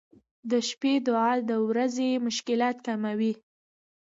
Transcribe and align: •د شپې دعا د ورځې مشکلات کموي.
•د 0.49 0.51
شپې 0.67 0.93
دعا 1.07 1.31
د 1.49 1.51
ورځې 1.69 2.09
مشکلات 2.27 2.77
کموي. 2.85 3.33